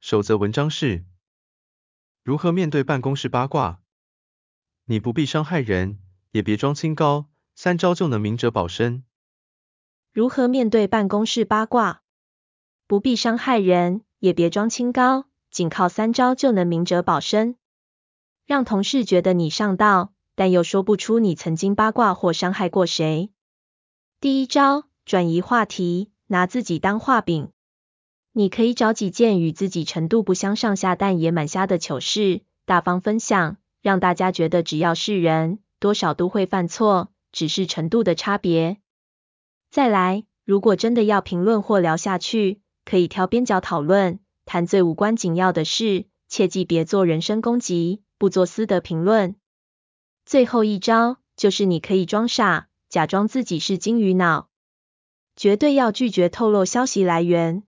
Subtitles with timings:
[0.00, 1.04] 守则文章是：
[2.22, 3.82] 如何面对办公室八卦？
[4.84, 5.98] 你不必伤害人，
[6.30, 9.04] 也别装清高，三招就能明哲保身。
[10.12, 12.02] 如何面对办公室八卦？
[12.86, 17.56] 不必伤害人，也别装清高，仅靠三招就能明哲保身。
[18.46, 23.32] 让同事觉得你上道，但又说不出你曾经八卦或伤害过谁。
[24.20, 27.50] 第一招，转移话题，拿自己当话柄。
[28.38, 38.76] 你可以找几件与自己程度不相上下但也蛮瞎的糗事，大方分享，让大家觉得只要是人，多少都会犯错，只是程度的差别。
[39.72, 49.34] 再来，如果真的要评论或聊下去，可以挑边角讨论，谈最无关紧要的事，切记别做人身攻击，不做私德评论。
[50.24, 54.48] 最后一招，就是你可以装傻，假装自己是金鱼脑，
[55.34, 57.64] 绝对要拒绝透露消息来源。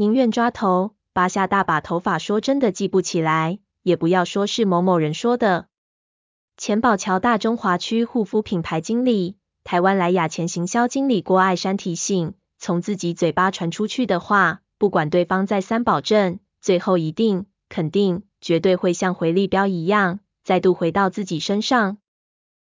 [0.00, 5.66] 宁愿抓头，拔下大把头发，说真的记不起来，也不要说是某某人说的。
[6.56, 21.98] 前宝桥大中华区护肤品牌经理、台湾莱雅前行销经理郭爱珊提醒：从自己嘴巴传出去的话，不管对方再三保证，最后一定、肯定、绝对会像回力标一样，再度回到自己身上。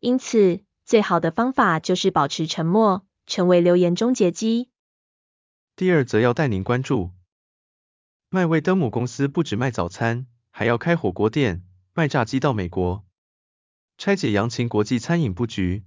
[0.00, 4.70] 因此，最好的方法就是保持沉默，成为流言终结机。
[5.74, 7.12] 第二则要带您关注，
[8.28, 13.04] 麦味登母公司不止卖早餐，还要开火锅店，卖炸鸡到美国，
[13.96, 15.84] 拆解扬琴国际餐饮布局。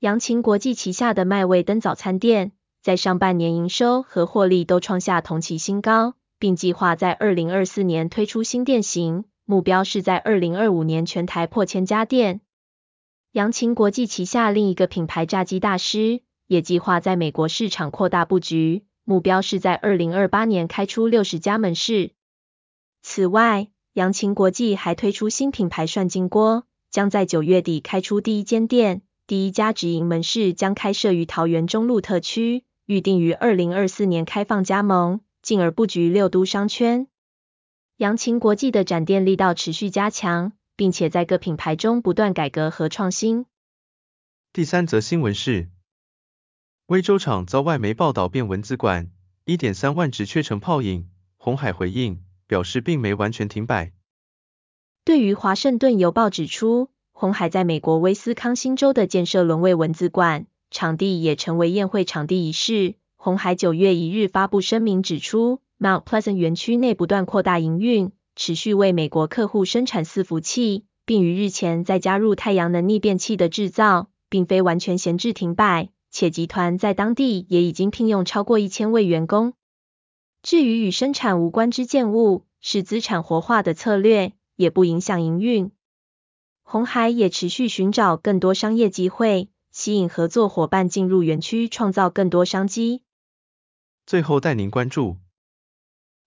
[0.00, 12.42] 扬琴国际旗下的麦味登早餐店，在上半年营收和获利都创下同期新高，并计划在二零二四年推出新店型，目标是在二零二五年全台破千家店。
[13.32, 16.25] 扬琴国际旗下另一个品牌炸鸡大师。
[16.46, 22.12] 也计划在美国市场扩大布局，目标是在二零二八年开出六十家门市。
[23.02, 37.08] 此外，扬琴国际还推出新品牌涮金锅，将在九月底开出第一间店，第一家直营门市将开设于桃园中路特区，预定于二零二四年开放加盟，进而布局六都商圈。
[37.96, 43.46] 扬琴国际的展店力道持续加强，并且在各品牌中不断改革和创新。
[44.52, 45.70] 第三则新闻是。
[46.86, 49.10] 威州厂遭外媒报道变文字馆，
[49.44, 51.08] 一点三万职缺成泡影。
[51.36, 53.90] 红海回应表示，并没完全停摆。
[55.04, 75.88] 对于华盛顿邮报指出，红海在美国威斯康星州的建设沦为文字馆，场地也成为宴会场地一事，红海九月一日发布声明指出，Mount Pleasant 园区内不断扩大营运，持续为美国客户生产伺服器，并于日前再加入太阳能逆变器的制造，并非完全闲置停摆。
[76.16, 79.52] 且集团在当地也已经聘用超过一千位员工。
[80.42, 85.72] 至于与生产无关之建物，是资产活化的策略，也不影响营运。
[86.62, 93.02] 鸿海也持续寻找更多商业机会，吸引合作伙伴进入园区，创造更多商机。
[94.06, 95.18] 最后带您关注，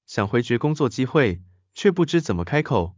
[0.06, 1.42] 想回绝工作机会，
[1.74, 2.96] 却不知怎么开口。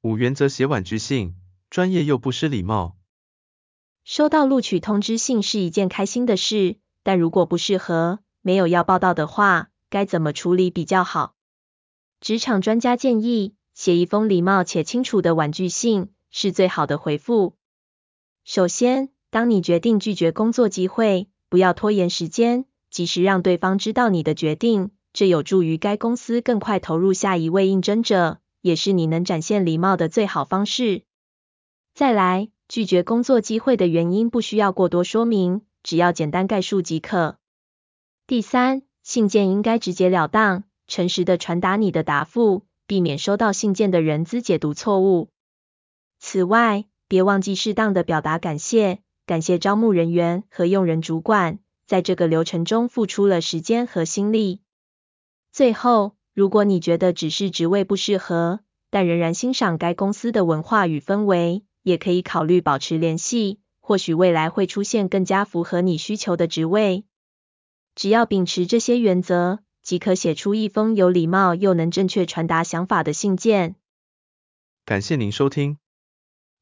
[0.00, 1.36] 五原则写婉拒信，
[1.70, 2.96] 专业又不失礼貌。
[4.04, 11.34] 收到录取通知信是一件开心的事，但如果不适合，没有要报到的话，该怎么处理比较好？
[12.20, 17.54] 职场专家建议，写一封礼貌且清楚的婉拒信，是最好的回复。
[18.44, 31.02] 首先，当你决定拒绝工作机会，不要拖延时间，及时让对方知道你的决定，这有助于该公司更快投入下一位应征者，也是你能展现礼貌的最好方式。
[31.94, 32.48] 再来。
[32.72, 37.36] 拒绝工作机会的原因不需要过多说明，只要简单概述即可。
[38.26, 45.28] 第三，信件应该直截了当、诚实的传达你的答复，避免收到信件的人资解读错误。
[46.18, 54.62] 此外，别忘记适当的表达感谢，感谢招募人员和用人主管，在这个流程中付出了时间和心力。
[55.52, 67.04] 最后，如果你觉得只是职位不适合，但仍然欣赏该公司的文化与氛围，也可以考虑保持联系，或许未来会出现更加符合你需求的职位。
[67.94, 73.76] 只要秉持这些原则，即可写出一封有礼貌又能正确传达想法的信件。
[74.84, 75.78] 感谢您收听，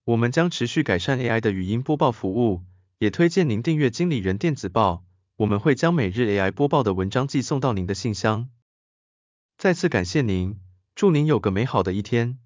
[0.04, 2.62] 我们将持续改善 AI 的语音播报服务，
[2.98, 5.04] 也推荐您订阅经理人电子报，
[5.36, 8.48] 我们会将每日 AI 播报的文章寄送到您的信箱。
[9.56, 10.58] 再次感谢您，
[10.94, 12.38] 祝您有个美好的一天。